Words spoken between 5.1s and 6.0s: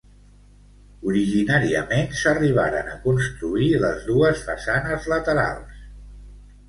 laterals.